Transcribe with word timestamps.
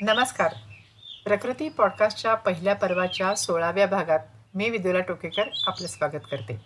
नमस्कार. 0.00 0.52
प्रकृती 1.24 1.68
पॉडकास्टच्या 1.68 2.34
पहिल्या 2.34 2.74
पर्वाच्या 2.74 3.34
सोळाव्या 3.34 3.86
भागात 3.86 4.18
मी 4.54 4.68
विदुला 4.70 5.00
टोकेकर 5.00 5.48
आपलं 5.66 5.86
स्वागत 5.86 6.26
करते. 6.30 6.56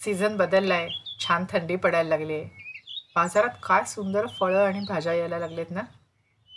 सीझन 0.00 0.36
बदलला 0.36 0.74
आहे 0.74 1.16
छान 1.20 1.44
थंडी 1.50 1.76
पडायला 1.76 2.08
लागली 2.08 2.34
आहे 2.34 2.44
बाजारात 3.16 3.56
काय 3.62 3.84
सुंदर 3.84 4.26
फळं 4.40 4.64
आणि 4.66 4.80
भाज्या 4.88 5.14
यायला 5.14 5.38
लागलेत 5.38 5.70
ना? 5.70 5.80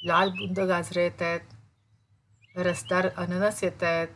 लाल 0.03 0.29
बुंद 0.29 0.59
गाजरं 0.59 1.01
येत 1.01 1.21
आहेत 1.21 2.57
रसदार 2.57 3.07
अननस 3.17 3.63
येत 3.63 3.83
आहेत 3.83 4.07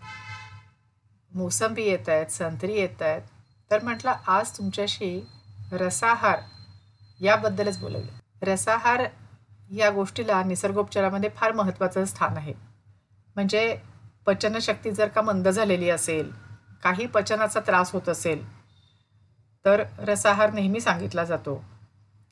मोसंबी 1.32 1.84
येत 1.84 2.10
आहेत 2.10 2.28
संत्री 2.28 2.73
येत 2.73 3.02
आहेत. 3.02 3.21
तर 3.71 3.84
म्हटलं 3.84 4.12
आज 4.28 4.57
तुमच्याशी 4.57 5.20
रसाहार 5.71 6.39
याबद्दलच 7.21 7.80
बोलवलं 7.80 8.46
रसाहार 8.52 9.05
या 9.70 9.90
गोष्टीला 9.90 10.42
निसर्गोपचारामध्ये 10.44 11.30
फार 11.30 11.52
महत्त्वाचं 11.52 12.06
स्थान 12.06 12.38
आहे. 12.38 12.54
म्हणजे 13.36 13.77
पचनशक्ती 14.26 14.91
जर 14.91 15.08
का 15.08 15.22
मंद 15.22 15.48
झालेली 15.48 15.90
असेल 15.90 16.32
काही 16.84 17.05
पचनाचा 17.08 17.60
त्रास 17.60 17.91
होत 17.91 18.10
असेल 18.10 18.44
तर 19.66 19.84
रसाहार 20.00 20.54
नेहमी 20.54 20.80
सांगितला 20.80 21.24
जातो. 21.24 21.63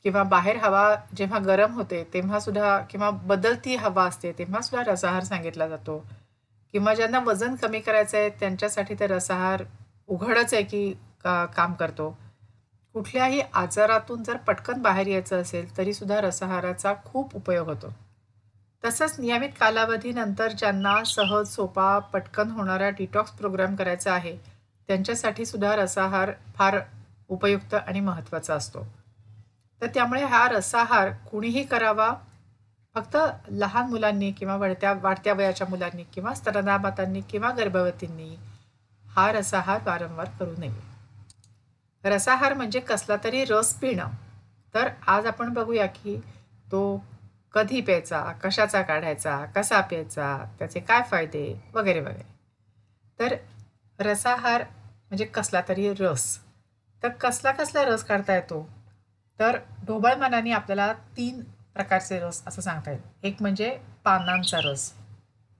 किंवा 0.04 0.22
बाहेर 0.22 0.56
हवा 0.56 0.94
जेव्हा 1.16 1.38
गरम 1.38 1.72
होते 1.74 2.02
तेव्हासुद्धा 2.14 2.78
किंवा 2.90 3.10
बदलती 3.10 3.76
हवा 3.76 4.04
असते 4.04 4.32
तेव्हासुद्धा 4.32 4.92
रसाहार 4.92 5.24
सांगितला 5.24 5.68
जातो. 5.68 5.98
किंवा 6.74 6.94
ज्यांना 6.94 7.18
वजन 7.18 7.54
कमी 7.54 7.80
करायचं 7.80 8.18
आहे 8.18 8.28
त्यांच्यासाठी 8.30 8.94
तर 9.00 9.10
रसाहार 9.10 9.62
उघडच 10.08 10.54
आहे 10.54 10.62
की 10.62 10.92
का 11.24 11.44
काम 11.46 11.72
करतो. 11.72 12.16
कुठल्याही 12.98 13.40
आजारातून 13.54 14.22
जर 14.22 14.36
पटकन 14.36 14.80
बाहेर 14.82 15.06
यायचं 15.06 15.40
असेल 15.40 15.76
तरीसुद्धा 15.76 16.20
रसाहाराचा 16.20 16.92
खूप 17.04 17.36
उपयोग 17.36 17.68
होतो. 17.68 17.92
तसंच 18.84 19.18
नियमित 19.20 19.50
कालावधीनंतर 19.60 20.52
ज्यांना 20.52 20.94
सहज 21.04 21.48
सोपा 21.48 21.98
पटकन 21.98 22.50
होणारा 22.50 22.88
डिटॉक्स 22.88 23.32
प्रोग्राम 23.32 23.76
करायचा 23.76 24.12
आहे 24.12 24.36
त्यांच्यासाठी 24.88 25.46
सुद्धा 25.46 25.76
रसाहार 25.76 26.32
फार 26.56 26.78
उपयुक्त 27.28 27.74
आणि 27.74 28.00
महत्त्वाचा 28.00 28.54
असतो. 28.54 28.86
तर 29.82 29.86
त्यामुळे 29.86 30.24
हा 30.24 30.48
रसाहार 30.48 31.12
कुणीही 31.30 31.64
करावा 31.64 32.12
फक्त 32.94 33.16
लहान 33.50 33.90
मुलांनी 33.90 34.32
किंवा 34.32 34.56
वाढत्या 34.56 34.92
वाढत्या 35.02 35.34
वयाच्या 35.34 35.66
मुलांनी 35.70 36.04
किंवा 36.14 36.34
स्तनदामातांनी 36.34 37.20
किंवा 37.20 37.50
गर्भवतींनी 37.50 38.34
हा 39.04 39.32
रसाहार 39.32 39.80
वारंवार 39.86 40.28
करू 40.38 40.54
नये. 40.58 40.97
रसाहार 42.04 42.54
म्हणजे 42.54 42.80
कसला 42.80 43.16
तरी 43.24 43.44
रस 43.44 43.74
पिणं. 43.74 44.08
तर 44.74 44.88
आज 45.06 45.26
आपण 45.26 45.52
बघूया 45.52 45.86
की 45.86 46.16
तो 46.72 47.02
कधी 47.54 47.80
प्यायचा 47.80 48.32
कशाचा 48.44 48.82
काढायचा 48.82 49.44
कसा 49.44 49.80
प्यायचा 49.80 50.44
त्याचे 50.58 50.80
काय 50.80 51.02
फायदे 51.10 51.62
वगैरे 51.74 52.00
वगैरे. 52.00 52.26
तर 53.18 53.34
रसाहार 53.98 54.62
म्हणजे 55.08 55.24
कसला 55.24 55.60
तरी 55.68 55.92
रस. 55.94 56.38
तर 57.02 57.08
कसला 57.08 57.52
कसला 57.52 57.84
रस 57.84 58.04
काढता 58.04 58.34
येतो? 58.34 58.68
तर 59.40 59.58
ढोबळ 59.86 60.14
मनाने 60.14 60.50
आपल्याला 60.50 60.92
तीन 60.92 61.42
प्रकारचे 61.74 62.18
रस 62.20 62.42
असं 62.46 62.62
सांगता 62.62 62.90
येईल. 62.90 63.02
एक 63.22 63.36
म्हणजे 63.40 63.78
पानांचा 64.04 64.58
रस. 64.64 64.92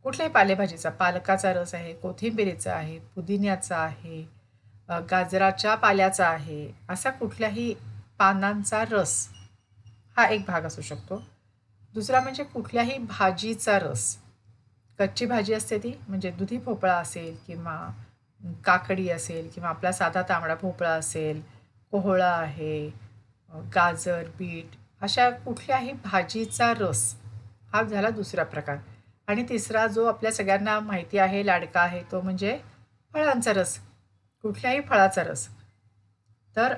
कुठल्याही 0.02 0.32
पालेभाजीचा 0.32 0.90
पालकाचा 0.90 1.52
रस 1.52 1.74
आहे 1.74 1.94
कोथिंबिरीचा 1.94 2.74
आहे 2.74 2.98
पुदिन्याचा 2.98 3.76
आहे 3.76 4.37
गाजराच्या 4.88 5.74
पाल्याचा 5.74 6.26
आहे. 6.28 6.70
असा 6.88 7.10
कुठल्याही 7.10 7.74
पानांचा 8.18 8.84
रस 8.90 9.28
हा 10.16 10.26
एक 10.26 10.44
भाग 10.46 10.66
असू 10.66 10.82
शकतो. 10.82 11.22
दुसरा 11.94 12.20
म्हणजे 12.20 12.44
कुठल्याही 12.44 12.98
भाजीचा 12.98 13.78
रस. 13.78 14.16
कच्ची 14.98 15.26
भाजी 15.26 15.54
असते 15.54 15.78
ती 15.78 15.92
म्हणजे 16.08 16.30
दुधी 16.30 16.56
भोपळा 16.58 16.94
असेल 16.94 17.36
किंवा 17.46 17.76
काकडी 18.64 19.08
असेल 19.10 19.48
किंवा 19.54 19.68
आपला 19.68 19.92
साधा 19.92 20.22
तांबडा 20.28 20.54
भोपळा 20.60 20.90
असेल 20.90 21.40
कोहळा 21.92 22.30
आहे 22.32 22.88
गाजर 23.74 24.28
बीट 24.38 24.76
अशा 25.02 25.28
कुठल्याही 25.30 25.92
भाजीचा 26.04 26.72
रस 26.78 27.02
हा 27.72 27.82
झाला 27.82 28.10
दुसरा 28.10 28.44
प्रकार. 28.44 28.76
आणि 29.28 29.42
तिसरा 29.48 29.86
जो 29.86 30.04
आपल्या 30.06 30.32
सगळ्यांना 30.32 30.78
माहिती 30.80 31.18
आहे 31.18 31.44
लाडका 31.46 31.80
आहे 31.80 32.02
तो 32.12 32.20
म्हणजे 32.20 32.58
फळांचा 33.14 33.52
रस. 33.52 33.78
कुठल्याही 34.44 34.80
फळाचा 34.80 35.22
रस. 35.22 35.46
तर 36.56 36.74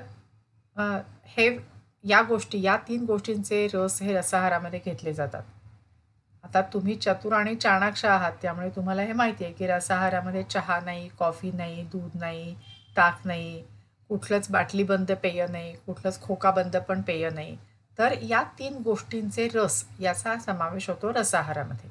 हे 1.27 1.47
या 2.03 2.21
गोष्टी 2.21 2.61
या 2.61 2.75
तीन 2.87 3.05
गोष्टींचे 3.05 3.67
रस 3.73 4.01
हे 4.01 4.13
रसाहारामध्ये 4.13 4.79
घेतले 4.85 5.13
जातात. 5.13 5.43
आता 6.43 6.61
तुम्ही 6.73 6.95
चतुर 6.95 7.33
आणि 7.33 7.55
चाणाक्ष 7.55 8.05
आहात 8.05 8.31
त्यामुळे 8.41 8.69
तुम्हाला 8.69 9.01
हे 9.01 9.13
माहिती 9.13 9.43
आहे 9.43 9.53
की 9.53 9.67
रसाहारामध्ये 9.67 10.43
चहा 10.43 10.79
नाही 10.79 11.07
कॉफी 11.19 11.51
नाही 11.51 11.83
दूध 11.83 12.17
नाही 12.19 12.53
ताक 12.97 13.19
नाही 13.25 13.61
कुठलंच 14.09 14.49
बाटलीबंद 14.51 15.11
पेय 15.23 15.45
नाही 15.47 15.73
कुठलंच 15.75 16.21
खोकाबंद 16.21 16.77
पण 16.77 17.01
पेय 17.01 17.29
नाही. 17.29 17.55
तर 17.97 18.13
या 18.21 18.41
तीन 18.59 18.81
गोष्टींचे 18.83 19.47
रस 19.53 19.83
याचा 19.99 20.37
समावेश 20.39 20.89
होतो 20.89 21.11
रसाहारामध्ये. 21.13 21.89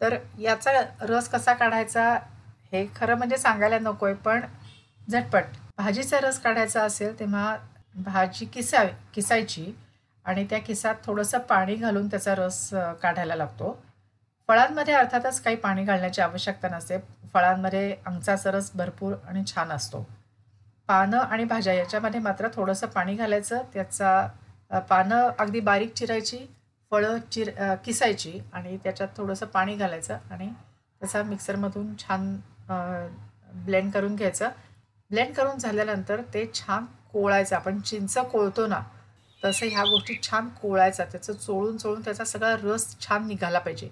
तर 0.00 0.16
याचा 0.38 0.70
रस 1.00 1.28
कसा 1.28 1.54
काढायचा? 1.54 2.18
हे 2.72 2.86
खरं 2.96 3.16
म्हणजे 3.18 3.36
सांगायला 3.36 3.78
नको 3.78 4.06
आहे 4.06 4.14
पण 4.16 4.40
झटपट. 5.08 5.44
भाजीचा 5.78 6.18
रस 6.20 6.38
काढायचा 6.40 6.82
असेल 6.82 7.18
तेव्हा 7.18 7.56
भाजी 7.96 8.46
किसाय 8.46 8.88
किसायची 9.14 9.72
आणि 10.24 10.44
त्या 10.50 10.58
किसात 10.58 10.94
थोडंसं 11.04 11.38
पाणी 11.48 11.74
घालून 11.76 12.08
त्याचा 12.08 12.34
रस 12.34 12.68
काढायला 13.02 13.34
लागतो. 13.34 13.78
फळांमध्ये 14.48 14.94
अर्थातच 14.94 15.40
काही 15.42 15.56
पाणी 15.56 15.84
घालण्याची 15.84 16.20
आवश्यकता 16.22 16.68
नसते. 16.68 16.98
फळांमध्ये 17.34 17.94
अंगचाचा 18.06 18.50
रस 18.50 18.70
भरपूर 18.74 19.14
आणि 19.28 19.42
छान 19.46 19.70
असतो. 19.72 20.04
पानं 20.88 21.18
आणि 21.18 21.44
भाज्या 21.44 21.74
याच्यामध्ये 21.74 22.20
मात्र 22.20 22.48
थोडंसं 22.54 22.86
पाणी 22.86 23.14
घालायचं 23.16 23.62
त्याचा 23.74 24.80
पानं 24.88 25.30
अगदी 25.38 25.60
बारीक 25.60 25.92
चिरायची 25.94 26.38
फळं 26.92 27.18
चिर 27.32 27.50
किसायची 27.84 28.38
आणि 28.52 28.76
त्याच्यात 28.84 29.08
थोडंसं 29.16 29.46
पाणी 29.46 29.74
घालायचं 29.76 30.18
आणि 30.30 30.48
त्याचा 31.00 31.22
मिक्सरमधून 31.22 31.94
छान 31.98 32.34
ब्लेंड 32.70 33.92
करून 33.92 34.16
घ्यायचं. 34.16 34.48
ब्लेंड 35.10 35.34
करून 35.34 35.58
झाल्यानंतर 35.58 36.20
ते 36.34 36.44
छान 36.54 36.84
कोळायचं. 37.12 37.56
आपण 37.56 37.80
चिंच 37.80 38.16
कोळतो 38.32 38.66
ना 38.66 38.80
तसं 39.42 39.66
ह्या 39.66 39.84
गोष्टी 39.84 40.18
छान 40.22 40.48
कोळायचा. 40.62 41.04
त्याचं 41.04 41.32
चोळून 41.32 41.76
चोळून 41.76 42.00
त्याचा 42.00 42.24
सगळा 42.24 42.54
रस 42.62 42.94
छान 43.00 43.26
निघाला 43.26 43.58
पाहिजे. 43.58 43.88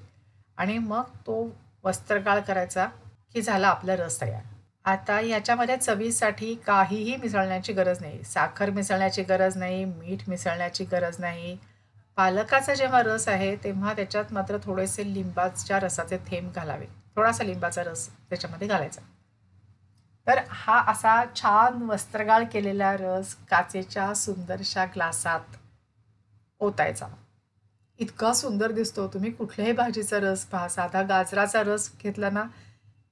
आणि 0.59 0.79
मग 0.79 1.03
तो 1.27 1.43
वस्त्रगाळ 1.85 2.41
करायचा 2.41 2.87
की 3.35 3.43
झाला 3.43 3.69
आपला 3.69 3.97
रस 3.97 4.21
तयार. 4.21 4.43
आता 4.85 5.21
याच्यामध्ये 5.21 5.77
चवीसाठी 5.77 6.55
काहीही 6.67 7.17
मिसळण्याची 7.17 7.73
गरज 7.73 8.01
नाही. 8.01 8.23
साखर 8.25 8.71
मिसळण्याची 8.71 9.23
गरज 9.23 9.57
नाही 9.57 9.85
मीठ 9.85 10.29
मिसळण्याची 10.29 10.85
गरज 10.85 11.17
नाही. 11.19 11.57
पालकाचा 12.17 12.75
जेव्हा 12.75 13.03
रस 13.03 13.29
आहे 13.29 13.55
तेव्हा 13.57 13.93
त्याच्यात 13.93 14.33
मात्र 14.33 14.57
थोडेसे 14.63 15.13
लिंबाच्या 15.15 15.81
रसाचे 15.81 16.17
थेंब 16.27 16.51
घालावे. 16.53 16.87
थोडासा 17.19 17.45
लिंबाचा 17.45 17.85
रस 17.85 18.09
त्याच्यामध्ये 18.09 18.69
घालायचा. 18.69 19.01
तर 20.27 20.39
हा 20.49 20.81
असा 20.81 21.25
छान 21.37 21.83
वस्त्रगाळ 21.83 22.45
केलेला 22.53 22.97
रस 22.97 23.35
काचेच्या 23.35 24.15
सुंदरशा 24.15 24.85
ग्लासात 24.85 25.57
ओतायचा. 26.61 27.07
इतका 27.99 28.33
सुंदर 28.33 28.73
दिसतो 28.73 29.09
तुम्ही 29.09 29.31
कुठल्याही 29.31 29.73
भाजीचा 29.73 30.19
रस 30.19 30.45
पहा 30.45 30.69
साधा 30.69 31.03
गाजराचा 31.03 31.63
रस 31.63 31.91
घेतला 32.01 32.31
ना 32.31 32.45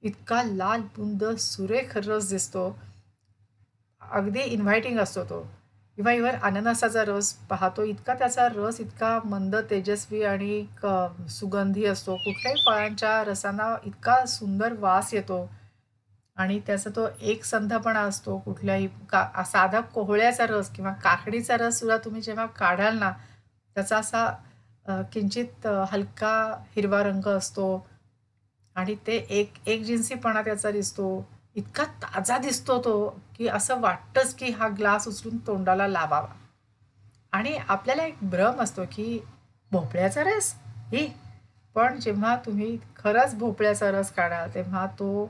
इतका 0.01 0.43
लाल 0.43 0.81
बुंद 0.81 1.23
सुरेख 1.35 1.97
रस 1.97 2.29
दिसतो. 2.29 2.79
अगदी 4.01 4.41
इन्व्हायटिंग 4.41 4.99
असतो 4.99 5.23
तो. 5.23 5.47
किंवा 5.97 6.11
इव्हन 6.11 6.35
अननसाचा 6.39 7.03
रस 7.03 7.31
पाहतो 7.49 7.83
इतका 7.83 8.13
त्याचा 8.13 8.47
रस 8.55 8.79
इतका 8.81 9.19
मंद 9.25 9.55
तेजस्वी 9.69 10.21
आणि 10.23 10.61
क 10.83 10.87
सुगंधी 11.29 11.85
असतो. 11.85 12.15
कुठल्याही 12.15 12.61
फळांच्या 12.65 13.23
रसांना 13.23 13.75
इतका 13.85 14.25
सुंदर 14.25 14.73
वास 14.79 15.13
येतो. 15.13 15.39
आणि 16.37 16.59
त्याचा 16.67 16.89
तो 16.95 17.07
एक 17.21 17.43
संधपणा 17.43 17.99
असतो. 17.99 18.37
कुठल्याही 18.39 18.87
का 19.09 19.43
साधा 19.45 19.79
कोहळ्याचा 19.93 20.45
रस 20.49 20.69
किंवा 20.75 20.91
काकडीचा 21.03 21.57
रससुद्धा 21.57 21.97
तुम्ही 21.97 22.21
जेव्हा 22.21 22.45
काढाल 22.59 22.97
ना 22.99 23.11
त्याचा 23.75 23.97
असा 23.97 25.01
किंचित 25.13 25.67
हलका 25.91 26.35
हिरवा 26.75 27.01
रंग 27.03 27.27
असतो. 27.27 27.87
आणि 28.75 28.95
ते 29.07 29.15
एक 29.29 29.53
एक 29.67 29.83
जिन्सीपणा 29.83 30.41
त्याचा 30.41 30.71
दिसतो. 30.71 31.07
इतका 31.57 31.83
ताजा 32.03 32.37
दिसतो 32.37 32.77
तो 32.85 33.07
की 33.35 33.47
असं 33.47 33.79
वाटतंच 33.81 34.33
की 34.35 34.49
हा 34.51 34.67
ग्लास 34.67 35.07
उचलून 35.07 35.37
तोंडाला 35.47 35.87
लावावा. 35.87 36.27
आणि 37.31 37.57
आपल्याला 37.67 38.03
एक 38.03 38.17
भ्रम 38.21 38.61
असतो 38.61 38.83
की 38.91 39.19
भोपळ्याचा 39.71 40.23
रस? 40.23 40.53
ही 40.91 41.07
पण 41.75 41.99
जेव्हा 41.99 42.35
तुम्ही 42.45 42.77
खरंच 42.95 43.35
भोपळ्याचा 43.35 43.89
रस 43.91 44.11
काढाल 44.11 44.53
तेव्हा 44.53 44.85
तो 44.99 45.25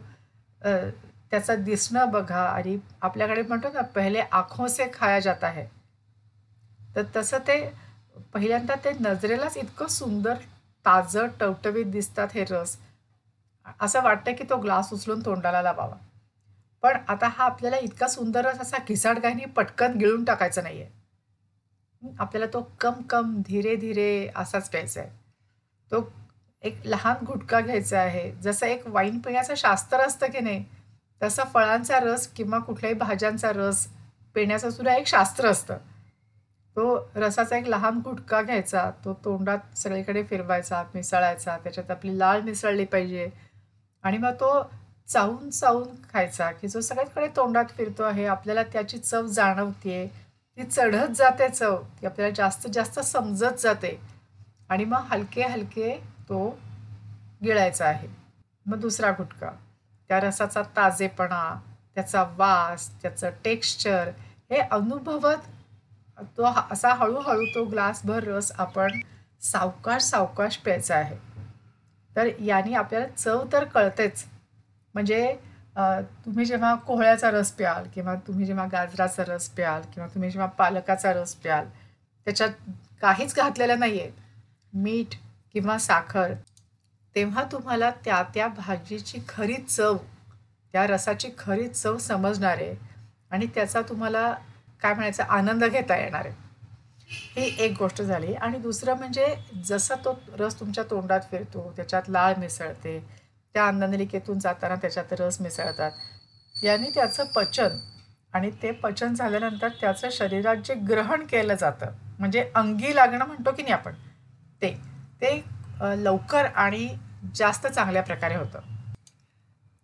त्याचं 0.62 1.63
दिसणं 1.63 2.09
बघा 2.12 2.41
आणि 2.41 2.77
आपल्याकडे 3.01 3.41
म्हणतो 3.41 3.69
ना 3.73 3.81
पहिले 3.95 4.19
आखों 4.31 4.68
से 4.68 4.89
खाया 4.94 5.19
जात 5.19 5.44
आहे. 5.44 5.65
तर 6.95 7.03
तसं 7.15 7.38
ते 7.47 7.57
पहिल्यांदा 8.33 8.75
ते 8.75 8.91
नजरेलाच 9.00 9.57
इतकं 9.57 9.88
सुंदर 9.88 10.35
ताजं 10.85 11.27
टवटवीत 11.39 11.85
दिसतात 11.85 12.27
हे 12.33 12.44
रस. 12.50 12.77
असं 13.81 14.03
वाटतं 14.03 14.35
की 14.35 14.44
तो 14.50 14.57
ग्लास 14.57 14.94
उचलून 14.94 15.25
तोंडाला 15.25 15.62
लावावा. 15.62 15.95
पण 16.83 16.97
आता 17.07 17.27
हा 17.27 17.45
आपल्याला 17.45 17.77
इतका 17.77 18.07
सुंदर 18.07 18.45
रस 18.45 18.59
असा 18.59 18.77
घिसाडगायनी 18.88 19.45
पटकन 19.45 19.97
गिळून 19.97 20.24
टाकायचा 20.24 20.62
नाही 20.62 20.81
आहे 20.81 20.95
आपल्याला 22.19 22.45
तो 22.53 22.62
कम 22.81 23.01
कम 23.09 23.41
धीरे 23.47 23.75
धीरे 23.75 24.27
असाच 24.35 24.69
प्यायचा 24.69 25.01
आहे 25.01 25.09
तो 25.91 26.07
एक 26.63 26.81
लहान 26.85 27.24
घुटका 27.25 27.59
घ्यायचा 27.62 28.00
आहे. 28.00 28.31
जसं 28.33 28.65
एक 28.68 28.88
वाईन 28.88 29.19
पिण्याचं 29.19 29.56
शास्त्र 29.57 29.97
असतं 29.97 30.27
की 30.27 30.39
नाही 30.39 30.63
तसं 31.21 31.44
फळांचा 31.53 32.00
रस 32.00 32.27
किंवा 32.27 32.59
कुठल्याही 32.59 32.95
भाज्यांचा 32.95 33.51
रस 33.51 33.85
पिण्याचं 34.35 34.69
सुद्धा 34.69 34.95
एक 34.95 35.07
शास्त्र 35.07 35.50
असतं. 35.50 35.77
तो 36.77 37.09
रसाचा 37.15 37.57
एक 37.57 37.68
लहान 37.68 38.00
घुटका 38.00 38.41
घ्यायचा 38.41 38.89
तो 39.06 39.13
तोंडात 39.25 39.77
सगळीकडे 39.77 40.23
फिरवायचा 40.23 40.83
मिसळायचा 40.95 41.57
त्याच्यात 41.57 41.91
आपली 41.91 42.18
लाळ 42.19 42.41
मिसळली 42.41 42.85
पाहिजे. 42.85 43.30
आणि 44.03 44.18
मग 44.18 44.33
तो 44.33 44.51
चावून 45.07 45.50
चावून 45.50 45.88
खायचा 46.13 46.51
की 46.51 46.68
जो 46.68 46.81
सगळ्याकडे 46.81 47.27
तोंडात 47.36 47.65
फिरतो 47.77 48.04
आहे 48.04 48.25
आपल्याला 48.25 48.63
त्याची 48.63 48.98
चव 48.98 49.25
जाणवते 49.27 50.06
ती 50.57 50.63
चढत 50.63 51.13
जाते 51.15 51.50
चव 51.50 51.81
ती 52.01 52.06
आपल्याला 52.06 52.33
जास्त 52.36 52.68
जास्त 52.68 53.00
समजत 53.00 53.59
जाते. 53.59 54.00
आणि 54.69 54.86
मग 54.86 55.06
हलके 55.09 55.44
हलके 55.44 55.94
तो 56.30 56.50
गिळायचा 57.44 57.86
आहे. 57.86 58.07
मग 58.65 58.80
दुसरा 58.80 59.12
गुटका 59.12 59.50
त्या 60.09 60.19
रसाचा 60.19 60.62
ताजेपणा 60.75 61.59
त्याचा 61.95 62.24
वास 62.38 62.89
त्याचं 63.01 63.30
टेक्स्चर 63.44 64.09
हे 64.51 64.59
अनुभवत 64.71 65.48
तो 66.38 66.44
असा 66.71 66.94
हळूहळू 66.94 67.45
तो 67.45 67.63
ग्लासभर 67.63 68.24
रस 68.24 68.51
आपण 68.57 69.00
सावकाश 69.42 70.04
सावकाश 70.04 70.57
प्यायचा 70.57 70.95
आहे. 70.95 71.18
तर 72.15 72.30
याने 72.42 72.74
आपल्याला 72.74 73.07
चव 73.07 73.44
तर 73.54 73.63
कळतेच. 73.63 74.25
म्हणजे 74.95 75.35
तुम्ही 76.25 76.45
जेव्हा 76.45 76.73
कोहळ्याचा 76.75 77.29
रस 77.31 77.51
प्याल 77.51 77.87
किंवा 77.93 78.15
तुम्ही 78.27 78.45
जेव्हा 78.45 78.65
गाजराचा 78.71 79.23
रस 79.27 79.49
प्याल 79.49 79.81
किंवा 79.93 80.07
तुम्ही 80.07 80.29
जेव्हा 80.31 80.47
पालकाचा 80.57 81.13
रस 81.13 81.33
प्याल 81.35 81.65
त्याच्यात 82.27 82.49
काहीच 83.01 83.35
घातलेलं 83.35 83.79
नाही 83.79 83.99
आहे 83.99 84.11
मीठ 84.73 85.15
किंवा 85.53 85.77
साखर. 85.77 86.33
तेव्हा 87.15 87.43
तुम्हाला 87.51 87.89
त्या 88.05 88.21
त्या 88.33 88.47
भाजीची 88.47 89.19
खरी 89.29 89.53
चव 89.55 89.97
त्या 90.73 90.85
रसाची 90.87 91.29
खरी 91.37 91.67
चव 91.67 91.97
समजणार 91.97 92.57
आहे 92.57 92.75
आणि 93.31 93.45
त्याचा 93.55 93.81
तुम्हाला 93.81 94.31
काय 94.81 94.93
म्हणायचं 94.93 95.23
आनंद 95.23 95.63
घेता 95.63 95.97
येणार 95.97 96.25
आहे. 96.25 96.35
ही 97.35 97.55
एक 97.65 97.77
गोष्ट 97.79 98.01
झाली. 98.01 98.33
आणि 98.33 98.57
दुसरं 98.57 98.97
म्हणजे 98.97 99.25
जसा 99.65 99.95
तो 100.05 100.17
रस 100.39 100.59
तुमच्या 100.59 100.83
तोंडात 100.89 101.21
फिरतो 101.31 101.71
त्याच्यात 101.75 102.09
लाळ 102.09 102.33
मिसळते 102.37 102.99
त्या 103.57 103.68
अन्ननलिकेतून 103.68 104.39
जाताना 104.39 104.75
त्याच्यात 104.75 105.13
रस 105.19 105.39
मिसळतात. 105.42 105.92
याने 106.56 106.89
त्याचं 106.95 107.25
पचन. 107.36 107.77
आणि 108.33 108.50
ते 108.63 108.71
पचन 108.74 109.13
झाल्यानंतर 109.13 109.69
त्याचं 109.81 110.09
शरीरात 110.12 110.56
जे 110.65 110.74
ग्रहण 110.89 111.25
केलं 111.25 111.56
जातं 111.56 111.94
म्हणजे 112.19 112.44
अंगी 112.56 112.95
लागणं 112.95 113.25
म्हणतो 113.25 113.51
की 113.51 113.62
नाही 113.62 113.74
आपण 113.74 113.95
ते 114.62 114.69
ते 115.21 115.31
लवकर 116.04 116.45
आणि 116.45 116.88
जास्त 117.36 117.68
चांगल्या 117.68 118.04
प्रकारे 118.04 118.36
होतं. 118.36 118.59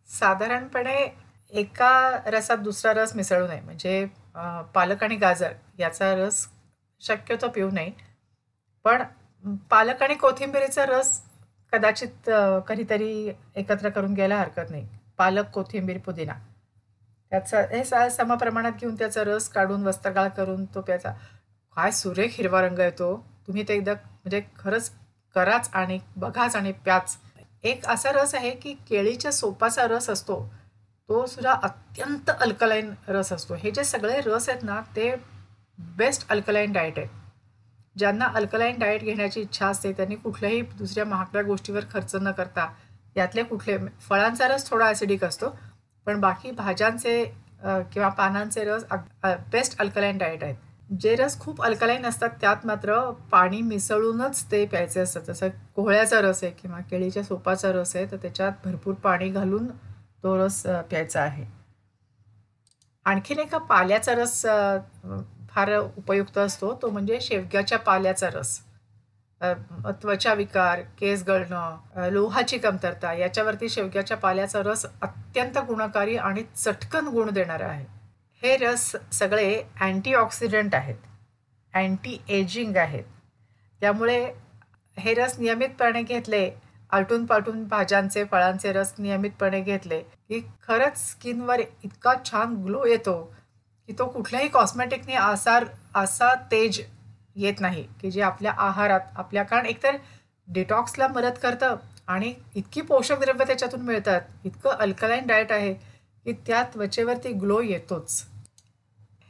साधारणपणे 0.09 0.95
एका 1.53 2.19
रसात 2.25 2.57
दुसरा 2.57 2.93
रस 2.93 3.15
मिसळू 3.15 3.47
नये 3.47 3.61
म्हणजे 3.61 4.05
पालक 4.73 5.03
आणि 5.03 5.15
गाजर 5.15 5.53
याचा 5.79 6.13
रस 6.15 6.47
शक्यतो 7.01 7.49
पिऊ 7.49 7.69
नये. 7.71 7.91
पण 8.85 9.03
पालक 9.69 10.03
आणि 10.03 10.15
कोथिंबिरीचा 10.15 10.85
रस 10.85 11.19
कदाचित 11.73 12.29
कधीतरी 12.67 13.31
एकत्र 13.55 13.89
करून 13.89 14.13
घ्यायला 14.13 14.37
हरकत 14.37 14.69
नाही. 14.69 14.87
पालक 15.17 15.49
कोथिंबीर 15.53 15.97
पुदिना. 15.97 16.33
त्याचा 17.31 17.61
हे 17.71 17.83
सा 17.83 18.07
समप्रमाणात 18.09 18.71
घेऊन 18.79 18.95
त्याचा 18.95 19.23
रस 19.23 19.47
काढून 19.49 19.85
वस्त्रगाळ 19.87 20.27
करून 20.37 20.65
तो 20.65 20.81
प्याचा 20.81 21.11
काय 21.77 21.91
सुरेख 21.91 22.29
हिरवा 22.31 22.61
रंग 22.61 22.79
येतो 22.79 23.15
तुम्ही 23.47 23.63
ते 23.67 23.73
एकदा 23.73 23.93
म्हणजे 23.93 24.41
खरंच 24.59 24.91
कराच 25.35 25.69
आणि 25.73 25.99
बघाच 26.15 26.55
आणि 26.55 26.71
प्याच. 26.83 27.17
एक 27.63 27.85
असा 27.85 28.11
रस 28.11 28.35
आहे 28.35 28.51
की 28.51 28.73
केळीच्या 28.89 29.31
सोपाचा 29.31 29.87
रस 29.87 30.09
असतो. 30.09 30.39
तो 31.09 31.25
सुद्धा 31.25 31.53
अत्यंत 31.63 32.29
अल्कलाईन 32.31 32.93
रस 33.07 33.31
असतो. 33.33 33.53
हे 33.53 33.71
जे 33.71 33.83
सगळे 33.83 34.19
रस 34.25 34.49
आहेत 34.49 34.63
ना 34.63 34.79
ते 34.95 35.13
बेस्ट 35.97 36.29
अल्कलाईन 36.29 36.71
डाएट 36.73 36.99
आहे 36.99 37.07
ज्यांना 37.95 38.25
अल्कलाईन 38.35 38.79
डाएट 38.79 39.03
घेण्याची 39.03 39.41
इच्छा 39.41 39.67
असते 39.67 39.91
त्यांनी 39.93 40.15
कुठल्याही 40.15 40.61
दुसऱ्या 40.77 41.05
महागड्या 41.05 41.41
गोष्टीवर 41.41 41.83
खर्च 41.91 42.15
न 42.15 42.31
करता 42.31 42.67
यातले 43.15 43.43
कुठले 43.43 43.77
फळांचा 44.01 44.47
रस 44.47 44.69
थोडा 44.69 44.85
ॲसिडिक 44.87 45.23
असतो 45.23 45.55
पण 46.07 46.19
बाकी 46.19 46.51
भाज्यांचे 46.51 47.23
किंवा 47.93 48.07
पानांचे 48.09 48.63
रस 48.65 48.83
बेस्ट 49.51 49.79
अल्कलाईन 49.79 50.17
डाएट 50.17 50.43
आहेत. 50.43 50.55
जे 50.91 51.15
रस 51.15 51.39
खूप 51.39 51.61
अल्कलाईन 51.63 52.05
असतात 52.05 52.29
त्यात 52.41 52.65
मात्र 52.65 52.99
पाणी 53.31 53.61
मिसळूनच 53.61 54.43
ते 54.51 54.65
प्यायचे 54.65 54.99
असतात. 54.99 55.21
जसं 55.23 55.49
कोहळ्याचा 55.75 56.19
रस 56.21 56.43
आहे 56.43 56.51
किंवा 56.53 56.79
केळीच्या 56.89 57.23
सोपाचा 57.23 57.71
रस 57.73 57.95
आहे 57.95 58.05
तर 58.11 58.17
त्याच्यात 58.17 58.51
भरपूर 58.65 58.93
पाणी 59.03 59.29
घालून 59.29 59.67
तो 60.23 60.37
रस 60.37 60.61
प्यायचा 60.89 61.21
आहे. 61.21 61.45
आणखीन 63.05 63.39
एका 63.39 63.57
पाल्याचा 63.59 64.13
रस 64.15 64.41
फार 65.53 65.75
उपयुक्त 65.77 66.37
असतो. 66.37 66.73
तो 66.81 66.89
म्हणजे 66.89 67.19
शेवग्याच्या 67.21 67.79
पाल्याचा 67.79 68.29
रस. 68.33 68.59
त्वचा 70.01 70.33
विकार 70.33 70.81
केस 70.99 71.23
गळणं 71.27 72.09
लोहाची 72.11 72.57
कमतरता 72.57 73.13
याच्यावरती 73.13 73.69
शेवग्याच्या 73.69 74.17
पाल्याचा 74.17 74.61
रस 74.65 74.85
अत्यंत 75.01 75.57
गुणकारी 75.67 76.15
आणि 76.17 76.43
चटकन 76.55 77.07
गुण 77.07 77.29
देणारा 77.33 77.67
आहे. 77.67 77.85
हे 78.43 78.55
रस 78.57 78.95
सगळे 79.13 79.61
अँटीऑक्सिडंट 79.81 80.75
आहेत. 80.75 80.95
अँटी 81.73 82.17
एजिंग 82.29 82.77
आहेत. 82.77 83.03
त्यामुळे 83.81 84.23
हे 84.97 85.13
रस 85.13 85.39
नियमितपणे 85.39 86.01
घेतले 86.01 86.49
आलटून 86.91 87.25
पालटून 87.25 87.63
भाज्यांचे 87.67 88.23
फळांचे 88.23 88.71
रस 88.73 88.93
नियमितपणे 88.97 89.61
घेतले 89.61 89.99
की 89.99 90.39
खरंच 90.67 90.97
स्किनवर 91.09 91.59
इतका 91.83 92.13
छान 92.25 92.53
ग्लो 92.63 92.85
येतो 92.85 93.15
की 93.89 93.93
तो 93.99 94.05
कुठल्याही 94.05 94.47
कॉस्मेटिकने 94.47 95.15
आसार 95.15 95.65
असा 95.95 96.33
तेज 96.51 96.81
येत 97.35 97.59
नाही 97.59 97.87
की 98.01 98.11
जे 98.11 98.21
आपल्या 98.21 98.53
आहारात 98.57 98.99
आपल्या 99.15 99.43
कारण 99.43 99.65
एकतर 99.65 99.95
डिटॉक्सला 100.47 101.07
मदत 101.07 101.39
करतं 101.43 101.75
आणि 102.07 102.33
इतकी 102.55 102.81
पोषक 102.81 103.19
द्रव्य 103.19 103.45
त्याच्यातून 103.45 103.81
मिळतात 103.81 104.21
इतकं 104.43 104.69
अल्कलाईन 104.69 105.27
डाएट 105.27 105.51
आहे 105.51 105.73
की 105.73 106.33
त्या 106.47 106.63
त्वचेवरती 106.63 107.31
ग्लो 107.33 107.59
येतोच. 107.61 108.23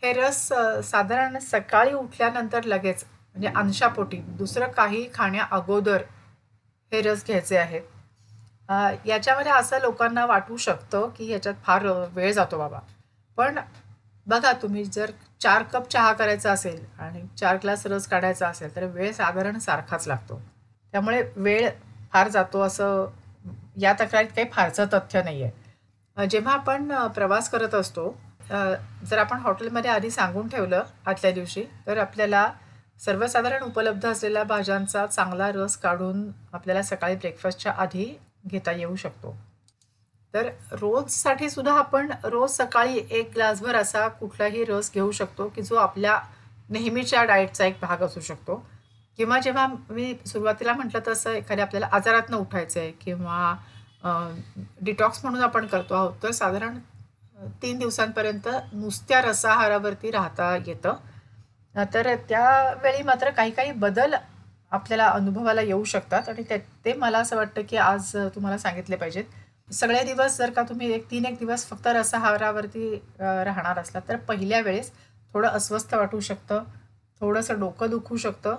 हे 0.03 0.13
रस 0.13 0.41
साधारण 0.83 1.37
सकाळी 1.39 1.93
उठल्यानंतर 1.93 2.63
लगेच 2.63 3.03
म्हणजे 3.03 3.49
अंशापोटी 3.55 4.17
दुसरं 4.37 4.71
काही 4.71 5.07
खाण्या 5.13 5.45
अगोदर 5.51 6.01
हे 6.91 7.01
रस 7.01 7.25
घ्यायचे 7.25 7.57
आहेत 7.57 9.07
याच्यामध्ये 9.07 9.51
असं 9.51 9.79
लोकांना 9.81 10.25
वाटू 10.25 10.57
शकतं 10.57 11.09
की 11.17 11.31
याच्यात 11.31 11.55
फार 11.63 11.85
वेळ 12.13 12.31
जातो 12.31 12.57
बाबा. 12.57 12.79
पण 13.37 13.59
बघा 14.27 14.51
तुम्ही 14.61 14.83
जर 14.85 15.11
चार 15.41 15.63
कप 15.63 15.89
चहा 15.91 16.11
करायचा 16.13 16.51
असेल 16.51 16.83
आणि 16.99 17.21
चार 17.39 17.57
ग्लास 17.63 17.85
रस 17.87 18.07
काढायचा 18.07 18.47
असेल 18.47 18.75
तर 18.75 18.85
वेळ 18.85 19.11
साधारण 19.11 19.57
सारखाच 19.59 20.07
लागतो. 20.07 20.39
त्यामुळे 20.93 21.21
वेळ 21.35 21.69
फार 22.13 22.27
जातो 22.27 22.61
असं 22.61 23.05
या 23.79 23.93
तक्रारीत 23.99 24.29
काही 24.35 24.47
फारसं 24.53 24.85
तथ्य 24.93 25.21
नाही 25.23 25.43
आहे 25.43 26.27
जेव्हा 26.27 26.53
आपण 26.53 26.91
प्रवास 27.13 27.49
करत 27.49 27.75
असतो 27.75 28.09
जर 29.05 29.17
आपण 29.17 29.39
हॉटेलमध्ये 29.39 29.91
आधी 29.91 30.09
सांगून 30.09 30.47
ठेवलं 30.47 30.83
आदल्या 31.05 31.31
दिवशी 31.31 31.63
तर 31.87 31.97
आपल्याला 31.97 32.49
सर्वसाधारण 33.01 33.63
उपलब्ध 33.63 34.05
असलेल्या 34.07 34.43
भाज्यांचा 34.43 35.05
चांगला 35.05 35.51
रस 35.51 35.77
काढून 35.77 36.29
आपल्याला 36.53 36.81
सकाळी 36.81 37.15
ब्रेकफास्टच्या 37.15 37.71
आधी 37.73 38.05
घेता 38.47 38.71
येऊ 38.71 38.95
शकतो. 38.95 39.35
तर 40.33 40.47
रोजसाठी 40.71 41.49
सुद्धा 41.49 41.73
आपण 41.79 42.11
रोज 42.23 42.51
सकाळी 42.51 43.01
एक 43.09 43.31
ग्लासभर 43.35 43.75
असा 43.75 44.07
कुठलाही 44.19 44.63
रस 44.65 44.91
घेऊ 44.93 45.11
शकतो 45.11 45.47
की 45.55 45.61
जो 45.61 45.75
आपल्या 45.75 46.19
नेहमीच्या 46.69 47.23
डाएटचा 47.23 47.65
एक 47.65 47.77
भाग 47.81 48.03
असू 48.03 48.19
शकतो. 48.19 48.55
किंवा 49.19 49.39
जेव्हा 49.39 49.65
मी 49.89 50.13
सुरुवातीला 50.27 50.73
म्हटलं 50.73 50.99
तसं 51.07 51.31
एखाद्या 51.31 51.65
आपल्याला 51.65 51.87
आजारातनं 51.91 52.37
उठायचं 52.37 52.79
आहे 52.79 52.91
किंवा 53.01 53.55
डिटॉक्स 54.81 55.23
म्हणून 55.23 55.41
आपण 55.43 55.65
करतो 55.67 55.95
आहोत 55.95 56.13
तर 56.23 56.31
साधारण 56.31 56.77
तीन 57.61 57.77
दिवसांपर्यंत 57.79 58.47
नुसत्या 58.73 59.21
रसाहारावरती 59.21 60.11
राहता 60.11 60.55
येतं. 60.67 60.95
तर 61.93 62.13
त्यावेळी 62.29 63.03
मात्र 63.03 63.29
काही 63.29 63.51
काही 63.51 63.71
बदल 63.71 64.15
आपल्याला 64.71 65.07
अनुभवाला 65.07 65.61
येऊ 65.61 65.83
शकतात 65.83 66.29
आणि 66.29 66.43
ते 66.49 66.57
ते 66.85 66.93
मला 66.93 67.19
असं 67.19 67.35
वाटतं 67.35 67.61
की 67.69 67.77
आज 67.77 68.15
तुम्हाला 68.35 68.57
सांगितले 68.57 68.95
पाहिजेत. 68.95 69.23
सगळे 69.73 70.03
दिवस 70.03 70.37
जर 70.37 70.51
का 70.51 70.63
तुम्ही 70.69 70.91
एक 70.93 71.09
तीन 71.11 71.25
एक 71.25 71.37
दिवस 71.39 71.65
फक्त 71.65 71.87
रसाहारावरती 71.87 72.93
राहणार 73.19 73.79
असला 73.79 73.99
तर 74.07 74.15
पहिल्या 74.27 74.59
वेळेस 74.61 74.91
थोडं 75.33 75.47
अस्वस्थ 75.49 75.93
वाटू 75.93 76.19
शकतं 76.19 76.63
थोडंसं 77.21 77.59
डोकं 77.59 77.89
दुखू 77.89 78.17
शकतं. 78.17 78.55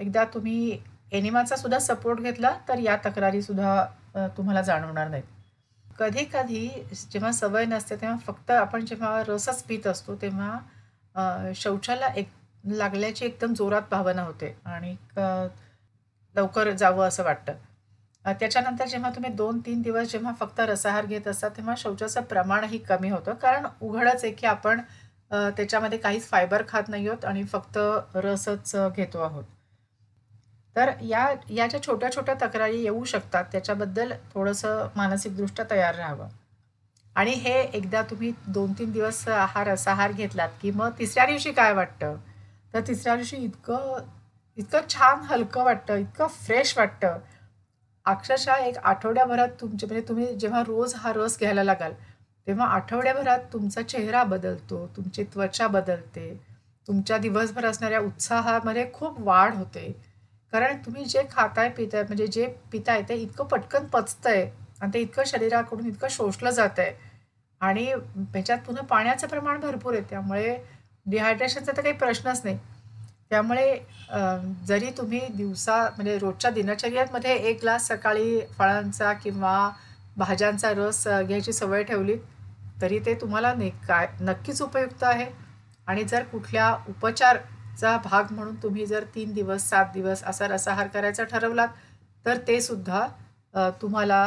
एकदा 0.00 0.24
तुम्ही 0.34 0.78
एनिमाचा 1.12 1.56
सुद्धा 1.56 1.78
सपोर्ट 1.78 2.20
घेतला 2.20 2.50
तर 2.68 2.78
या 2.78 2.96
तक्रारीसुद्धा 3.04 4.28
तुम्हाला 4.36 4.62
जाणवणार 4.62 5.08
नाहीत. 5.08 5.24
कधी 5.98 6.24
कधी 6.32 6.68
जेव्हा 7.12 7.30
सवय 7.32 7.64
नसते 7.64 7.96
तेव्हा 8.00 8.16
फक्त 8.26 8.50
आपण 8.50 8.84
जेव्हा 8.86 9.22
रसच 9.28 9.62
पित 9.62 9.86
असतो 9.86 10.14
तेव्हा 10.22 11.52
शौचाला 11.56 12.06
एक 12.16 12.28
लागल्याची 12.64 13.24
एकदम 13.26 13.54
जोरात 13.54 13.82
भावना 13.90 14.22
होते 14.22 14.56
आणि 14.66 14.94
लवकर 16.34 16.70
जावं 16.70 17.08
असं 17.08 17.24
वाटतं. 17.24 17.52
त्याच्यानंतर 18.32 18.86
जेव्हा 18.86 19.10
तुम्ही 19.10 19.30
दोन 19.32 19.58
तीन 19.66 19.82
दिवस 19.82 20.10
जेव्हा 20.12 20.32
फक्त 20.40 20.60
रसाहार 20.60 21.06
घेत 21.06 21.28
असता 21.28 21.48
तेव्हा 21.48 21.74
शौचाचं 21.78 22.22
प्रमाणही 22.22 22.78
कमी 22.78 23.10
होतं. 23.10 23.34
कारण 23.34 23.66
उघडच 23.80 24.24
आहे 24.24 24.32
की 24.32 24.46
आपण 24.46 24.80
त्याच्यामध्ये 25.30 25.98
काहीच 25.98 26.28
फायबर 26.28 26.62
खात 26.68 26.88
नाही 26.88 27.08
आहोत 27.08 27.24
आणि 27.24 27.42
फक्त 27.44 27.78
रसच 28.14 28.74
घेतो 28.96 29.20
आहोत. 29.20 29.44
तर 30.76 30.90
या 31.02 31.26
या 31.50 31.66
ज्या 31.66 31.82
छोट्या 31.82 32.10
छोट्या 32.12 32.34
तक्रारी 32.42 32.80
येऊ 32.82 33.04
शकतात 33.04 33.44
त्याच्याबद्दल 33.52 34.12
थोडंसं 34.34 34.88
मानसिकदृष्ट्या 34.96 35.64
तयार 35.70 35.94
राहावं. 35.94 36.28
आणि 37.16 37.30
हे 37.32 37.60
एकदा 37.60 38.02
तुम्ही 38.10 38.32
दोन 38.46 38.72
तीन 38.72 38.90
दिवस 38.92 39.26
आहार 39.28 39.66
रसाहार 39.66 40.12
घेतलात 40.12 40.48
की 40.62 40.70
मग 40.70 40.90
तिसऱ्या 40.98 41.26
दिवशी 41.26 41.52
काय 41.52 41.72
वाटतं? 41.72 42.16
तर 42.74 42.80
तिसऱ्या 42.88 43.14
दिवशी 43.16 43.36
इतकं 43.36 44.06
इतकं 44.58 44.88
छान 44.88 45.20
हलकं 45.22 45.64
वाटतं 45.64 45.96
इतकं 45.96 46.26
फ्रेश 46.26 46.76
वाटतं. 46.78 47.18
अक्षरशः 48.08 48.64
एक 48.66 48.76
आठवड्याभरात 48.80 49.48
तुमचे 49.60 49.86
म्हणजे 49.86 50.06
तुम्ही 50.08 50.26
जेव्हा 50.34 50.62
रोज 50.62 50.94
हा 50.96 51.12
रस 51.16 51.38
घ्यायला 51.38 51.62
लागाल 51.64 51.92
तेव्हा 52.46 52.66
आठवड्याभरात 52.66 53.40
तुमचा 53.52 53.82
चेहरा 53.82 54.22
बदलतो 54.24 54.86
तुमची 54.96 55.24
त्वचा 55.24 55.66
बदलते 55.68 56.32
तुमच्या 56.88 57.18
दिवसभर 57.18 57.64
असणाऱ्या 57.64 57.98
उत्साहामध्ये 58.00 58.86
खूप 58.92 59.18
वाढ 59.20 59.54
होते. 59.54 59.90
कारण 60.52 60.76
तुम्ही 60.86 61.04
जे 61.04 61.22
खाताय 61.30 61.68
पिताय 61.68 62.02
म्हणजे 62.02 62.26
जे 62.26 62.46
पिताय 62.72 63.02
ते 63.08 63.14
इतकं 63.14 63.46
पटकन 63.46 63.86
पचतंय 63.86 64.48
आणि 64.80 64.92
ते 64.94 65.00
इतकं 65.00 65.22
शरीराकडून 65.26 65.86
इतकं 65.86 66.08
शोषलं 66.10 66.50
जात 66.50 66.78
आहे 66.78 66.92
आणि 67.60 67.92
त्याच्यात 68.32 68.58
पुन्हा 68.58 68.84
पाण्याचं 68.86 69.26
प्रमाण 69.26 69.60
भरपूर 69.60 69.94
आहे 69.94 70.02
त्यामुळे 70.10 70.56
डिहायड्रेशनचा 71.06 71.72
तर 71.72 71.82
काही 71.82 71.94
प्रश्नच 71.96 72.40
नाही. 72.44 72.58
त्यामुळे 73.30 73.78
जरी 74.68 74.90
तुम्ही 74.98 75.20
दिवसा 75.28 75.82
म्हणजे 75.88 76.18
रोजच्या 76.18 76.50
दिनचर्यामध्ये 76.50 77.34
एक 77.48 77.60
ग्लास 77.60 77.86
सकाळी 77.88 78.40
फळांचा 78.58 79.12
किंवा 79.12 79.70
भाज्यांचा 80.16 80.70
रस 80.76 81.06
घ्यायची 81.08 81.52
सवय 81.52 81.82
ठेवली 81.82 82.16
तरी 82.82 82.98
ते 83.06 83.14
तुम्हाला 83.20 83.52
ने 83.54 83.68
काय 83.88 84.06
नक्कीच 84.20 84.62
उपयुक्त 84.62 85.04
आहे. 85.04 85.26
आणि 85.86 86.02
जर 86.04 86.22
कुठल्या 86.22 86.70
उपचारचा 86.88 87.96
भाग 88.04 88.32
म्हणून 88.32 88.54
तुम्ही 88.62 88.86
जर 88.86 89.04
तीन 89.14 89.32
दिवस 89.32 89.68
सात 89.68 89.86
दिवस 89.94 90.22
असा 90.24 90.48
रसाहार 90.48 90.86
करायचा 90.86 91.24
ठरवलात 91.24 91.68
तर 92.26 92.38
ते 92.48 92.60
सुद्धा 92.60 93.06
तुम्हाला 93.82 94.22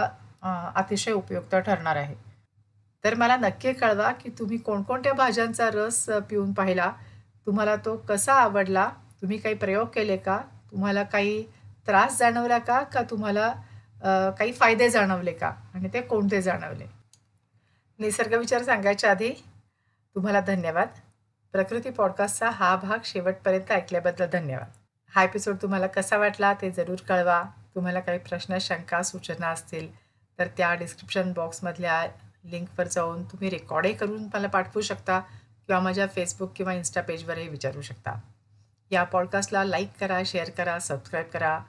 अतिशय 0.76 1.12
उपयुक्त 1.12 1.56
ठरणार 1.56 1.96
आहे. 1.96 2.16
तर 3.04 3.16
मला 3.16 3.36
नक्की 3.38 3.74
कळवा 3.74 4.12
की 4.14 4.30
तुम्ही 4.40 4.58
कोणकोणत्या 4.58 5.14
भाज्यांचा 5.14 5.70
रस 5.74 6.06
पिऊन 6.30 6.52
पाहिला 6.54 6.92
तुम्हाला 7.48 7.76
तो 7.76 7.96
कसा 8.10 8.34
आवडला? 8.34 8.90
तुम्ही 9.22 9.38
काही 9.38 9.56
प्रयोग 9.56 9.88
केले 9.88 10.18
का? 10.18 10.38
तुम्हाला 10.72 11.04
काही 11.04 11.44
त्रास 11.88 12.18
जाणवला 12.20 12.58
का? 12.58 12.82
का 12.84 13.02
तुम्हाला 13.10 13.54
काही 14.38 14.52
फायदे 14.54 14.90
जाणवले 14.90 15.32
का? 15.32 15.52
आणि 15.74 15.90
ते 15.94 16.02
कोणते 16.02 16.42
जाणवले? 16.42 16.86
निसर्ग 18.00 18.34
विचार 18.34 18.64
सांगायच्या 18.64 19.12
आधी 19.12 19.30
तुम्हाला 20.16 20.40
धन्यवाद. 20.40 20.88
प्रकृती 21.54 21.90
पॉडकास्टचा 21.90 22.50
हा 22.50 22.76
भाग 22.76 23.00
शेवटपर्यंत 23.06 23.72
ऐकल्याबद्दल 23.72 24.26
धन्यवाद. 24.34 24.72
हा 25.14 25.24
एपिसोड 25.24 25.56
तुम्हाला 25.62 25.88
कसा 25.88 26.18
वाटला 26.18 26.54
ते 26.54 26.72
जरूर 26.72 27.00
कळवा. 27.08 27.44
तुम्हाला 27.76 28.00
काही 28.00 28.20
प्रश्न 28.20 28.58
शंका 28.62 29.02
सूचना 29.04 29.48
असतील 29.48 29.88
तर 30.40 30.48
त्या 30.58 30.74
डिस्क्रिप्शन 30.76 31.32
बॉक्समधल्या 31.34 32.06
लिंकवर 32.46 32.88
जाऊन 32.88 33.24
तुम्ही 33.24 33.50
रेकॉर्डही 33.50 33.94
करून 33.94 34.28
मला 34.34 34.48
पाठवू 34.48 34.82
शकता. 34.82 35.22
किंवा 35.72 35.84
माझ्या 35.84 36.08
फेसबुक 36.16 36.52
किंवा 36.56 36.74
इन्स्टा 36.74 37.02
पेजवरही 37.02 37.48
विचारू 37.48 37.82
शकता. 37.82 38.20
या 38.92 39.04
पॉडकास्टला 39.04 39.64
लाईक 39.64 39.90
करा 40.00 40.22
शेअर 40.26 40.50
करा 40.50 40.80
सबस्क्राईब 40.80 41.26
करा. 41.26 41.60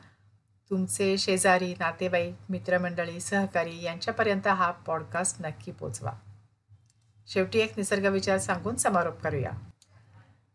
तुमचे 0.70 1.18
शेजारी 1.18 1.74
नातेवाईक 1.78 2.34
मित्रमंडळी 2.48 3.20
सहकारी 3.20 3.82
यांच्यापर्यंत 3.82 4.46
हा 4.46 4.70
पॉडकास्ट 4.70 5.36
नक्की 5.40 5.72
पोचवा. 5.72 6.12
शेवटी 7.28 7.58
एक 7.58 7.72
निसर्ग 7.76 8.06
विचार 8.06 8.38
सांगून 8.38 8.76
समारोप 8.76 9.20
करूया. 9.20 9.50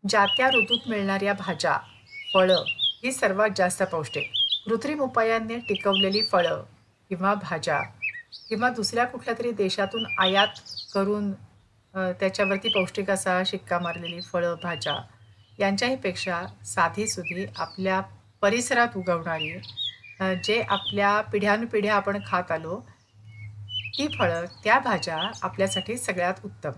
ज्या 0.10 0.26
त्या 0.26 0.48
ऋतूत 0.48 0.80
मिळणाऱ्या 0.88 1.34
भाज्या 1.34 1.78
फळं 2.34 2.64
ही 2.78 3.12
सर्वात 3.12 3.50
जास्त 3.56 3.84
पौष्टिक. 3.84 4.32
कृत्रिम 4.66 5.00
उपायांनी 5.00 5.58
टिकवलेली 5.58 6.22
फळं 6.22 6.64
किंवा 7.10 7.34
भाज्या 7.34 7.82
किंवा 8.50 8.70
दुसऱ्या 8.70 9.06
कुठल्या 9.06 9.34
तरी 9.40 9.52
देशातून 9.52 10.06
आयात 10.20 10.60
करून 10.94 11.47
त्याच्यावरती 12.20 12.70
पौष्टिक 12.70 13.10
असा 13.10 13.42
शिक्का 13.46 13.80
मारलेली 13.80 14.22
फळं 14.22 14.56
भाज्या 14.64 14.96
यांच्याहीपेक्षा 15.60 16.42
साधीसुधी 16.66 17.46
आपल्या 17.58 18.02
परिसरात 18.42 18.98
उगवणारी 18.98 19.54
जे 20.44 20.62
आपल्या 20.70 21.20
पिढ्यानुपिढ्या 21.22 21.96
आपण 21.96 22.18
खात 22.28 22.52
आलो 22.52 22.80
ती 23.98 24.08
फळं 24.20 24.46
त्या 24.64 24.80
भाज्या 24.80 25.18
आपल्यासाठी 25.42 25.98
सगळ्यात 25.98 26.46
उत्तम. 26.46 26.72